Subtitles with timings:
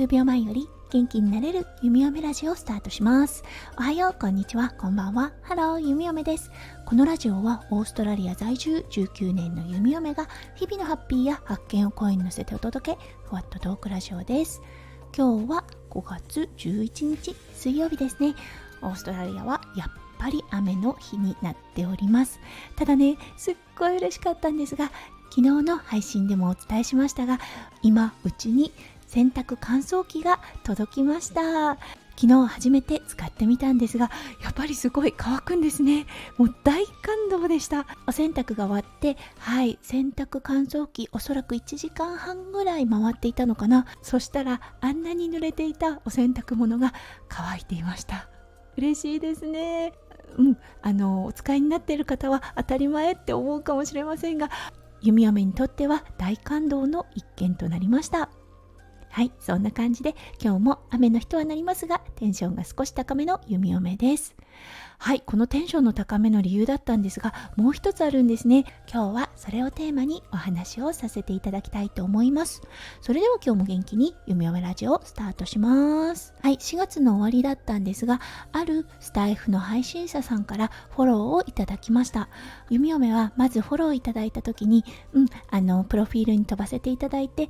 [0.00, 3.44] 数秒前より元気になれるゆみ嫁ラジオをスタートします。
[3.76, 4.70] おはようこんにちは。
[4.70, 5.34] こんばんは。
[5.42, 6.50] ハロー弓嫁です。
[6.86, 14.62] このラジオはオーストラリア在住19年の弓嫁が日々のハッピーや発見を声に乗せてお届けふわっとトークラジオです。
[15.14, 18.34] 今日は5月11日水曜日ですね。
[18.80, 19.88] オーストラリアはやっ
[20.18, 22.40] ぱり雨の日になっております。
[22.74, 24.90] ただねすっごい嬉しかったんですが
[25.28, 27.38] 昨日の配信でもお伝えしましたが
[27.82, 28.72] 今うちに
[29.10, 31.76] 洗濯乾燥機が届きました。
[32.14, 34.10] 昨日初めて使ってみたんですが
[34.40, 36.06] やっぱりすごい乾くんですね。
[36.38, 37.86] もう大感動でした。
[38.06, 43.84] お洗濯が終わってはい洗濯乾燥機おそらく1時間半ぐらい回っていたのかな。
[44.00, 46.94] そしたらあんなに濡れていたお洗濯物が
[47.28, 48.28] 乾いていました。
[48.76, 49.92] 嬉しいですね。
[50.38, 54.48] うん、あのお使いになっている方は当たり前って思うかもしれませんが
[55.02, 58.30] 弓嫁にとっては大感動の一件となりました。
[59.10, 64.36] はいそんな感じで今日も雨の日とはなりますがテンションが少し高めの弓嫁です。
[64.98, 68.64] はいこのテンションの高めの理由だったんですがもう一つあるんですね。
[68.92, 72.62] 今日はそれをテーマにお話をさせていただきたいと思います。
[73.00, 76.32] それでは今日も元気に弓嫁ラジオスタートします。
[76.40, 78.20] はい4月の終わりだったんですが
[78.52, 82.28] あるスタイフの配信者さんからフォローをいただきました。
[82.68, 87.48] 弓嫁はまずフォローいただいた時にうんあのプロフィールに飛ばせていただいて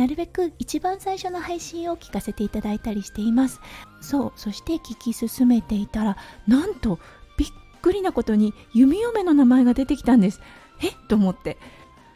[0.00, 3.60] なるべく一番最初の配信を聞かせていただいたりしています。
[4.00, 6.98] そうそして聞き進めていたらなんと
[7.36, 7.48] びっ
[7.82, 10.40] くりなことに弓嫁の名前が出てきたんです。
[10.80, 10.88] え？
[10.88, 11.58] っと思って。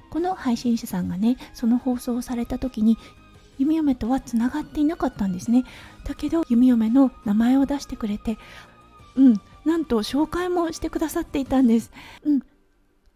[0.08, 2.96] この配信者さんがねその放送をされた時に
[3.58, 5.64] 弓嫁とはつながっていなかったんですね。
[6.04, 8.38] だけど弓嫁の名前を出してくれて
[9.14, 11.92] うんなんと紹介もしてくださっていたんです。
[12.24, 12.40] うん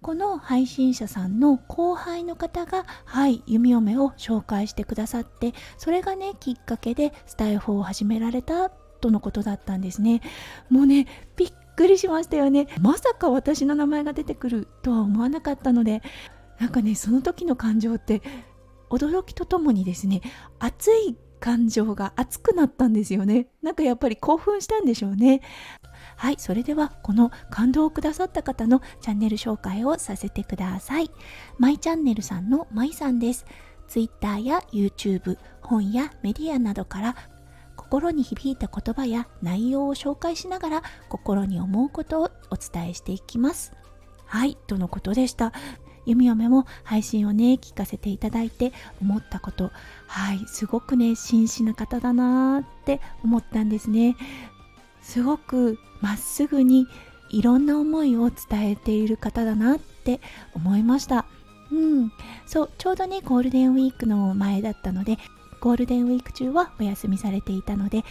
[0.01, 10.21] この配信者さんの後輩の方が、はい、弓嫁を紹介してくださって、それがね、きっかけでスタイフを始められたとのことだったんですね。
[10.71, 11.07] もうね、
[11.37, 12.69] びっくりしましたよね。
[12.81, 16.03] まさか私の名前が出てくるとは思わなかったので、
[16.61, 18.23] なんかね、その時の感情って、
[18.91, 20.23] 驚きとともにですね、
[20.59, 23.49] 熱い感情が熱くなったんですよね。
[23.63, 25.41] なんかやっぱり興奮したんでしょうね。
[26.19, 31.11] はい、それではこの感動をくださった方のチャンネル紹介をさせてください。
[31.59, 33.47] マイチャンネルさんのマイさんです。
[33.87, 37.17] Twitter や YouTube、本やメディアなどから
[37.77, 43.73] 心に響いた言葉や内容を紹介しながら心に思うことをお伝えしていきます。
[44.27, 45.53] はい、とのことでした。
[46.05, 49.71] 弓嫁も配信をね、聞かせていただいて思ったこと、
[50.07, 54.17] はい、すごくね、真摯な方だなーって思ったんですね。
[55.03, 56.87] すごくまっすぐに
[57.31, 60.21] いろんな思いを伝えている方だなって
[60.55, 61.27] 思いました。
[61.71, 62.13] うん。
[62.47, 65.19] そうちょうどねゴールデンウィークの前だったので
[65.61, 68.05] ゴールデンウィーク中はお休みされていたので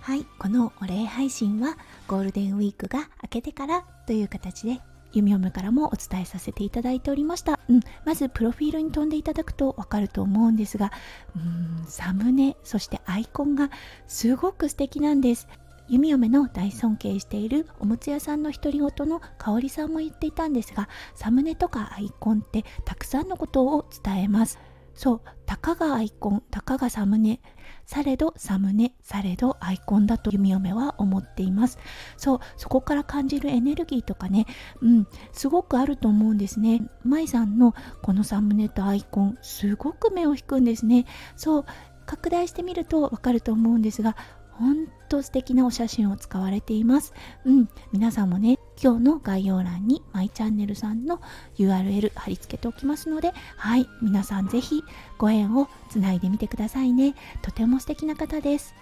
[0.00, 1.76] はいこのお礼配信は
[2.06, 4.80] ゴールデンウィークが明けてからという形で
[5.12, 10.92] 弓嫁からもお伝えさせていただいておりました、うん、まずプロフィールに飛んでいただくとわかると思うんですが
[11.34, 13.70] うんサムネそしてアイコンが
[14.06, 15.48] すごく素敵なんです。
[15.88, 24.58] 弓嫁の大尊敬しているおむつ屋さんの独り言の香里さんも言っていたんですがサムネとかアイコンってたくさんのことを伝えます。
[24.96, 27.40] そうたかがアイコンたかがサムネ。
[27.84, 28.94] されどサムネ。
[29.02, 31.78] されどアイコンだと弓嫁は思っています。
[32.16, 34.46] そうそこから感じるエネルギーとかね。
[34.80, 36.80] うんすごくあると思うんですね。
[37.04, 41.04] 舞さんのこのサムネとアイコンすごく目を引くんですね。
[41.36, 41.64] そう
[42.06, 44.16] 拡大してみるとわかると思うんですが
[44.52, 47.12] 本と素敵なお写真を使われています。
[47.44, 51.20] うん、皆さんもね、今日の概要欄にマイチャンネルさんの
[51.58, 54.82] URL 貼り付けておきますので、はい、皆さんぜひ
[55.18, 57.14] ご縁をつないでみてくださいね。
[57.42, 58.74] とても素敵な方です。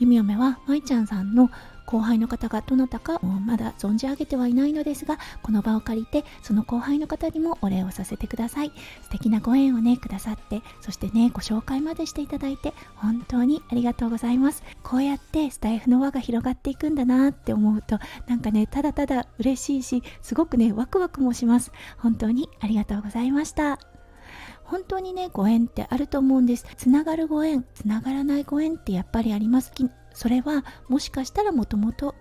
[0.00, 1.50] ゆみおめはまいちゃんさんの
[1.94, 8.72] 後輩の方がどなたかまだ存じ上げてはいないのですがこの場を借りてその後輩の方にもお礼をさせてください。
[9.02, 14.64] 素敵なご縁をねくださってそしてねご紹介までしていただいて本当にありがとうございます。
[14.82, 21.70] こうやってスタイフの輪が広がっていくんだなって思うとなんかねただただ嬉しいしすごくねワクワクもします。
[21.98, 23.78] 本当にありがとうございました。
[24.64, 26.66] 本当にねご縁ってあると思うんです。
[26.76, 29.72] つながるご縁つながらないご縁ってやっぱりあります。
[30.14, 32.14] それはもしかしたらもともと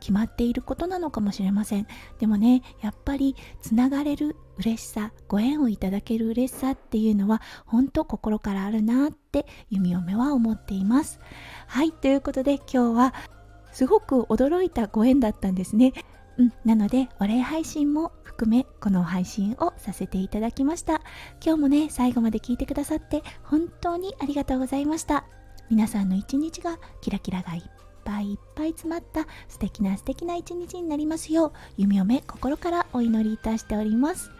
[0.00, 1.86] 決まっていることなのかもしれません。
[2.18, 11.20] でもねやっぱりつながれる嬉しさご縁をいただける嬉しさっていうのは本当心からあるなって弓嫁は思っています。
[11.68, 13.14] はいということで今日は
[13.72, 15.92] すごく驚いたご縁だったんですね。
[16.38, 21.02] うん、なのでお礼配信も含めこの配信をさせていただきました。
[21.44, 25.24] 今日もね最後まで聞いてくださって本当にありがとうございました。
[25.72, 27.62] 皆さんの一日がキラキラがいっ
[28.04, 34.30] ぱいいっぱい詰まった素敵な素敵な一日になりますよう弓嫁心からお祈りいたしております。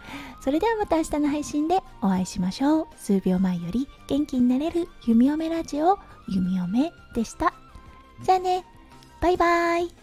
[0.43, 2.87] それではまた明日の配信でお会いしましょう。
[2.97, 5.97] 数秒前より元気になれる弓嫁ラジオ
[6.29, 7.55] 弓嫁でした。
[8.21, 8.63] じゃあね。
[9.19, 10.02] バイバイ。